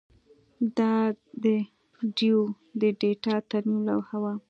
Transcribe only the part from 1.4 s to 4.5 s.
د ډیو د ډیټا ترمیم لوحه وه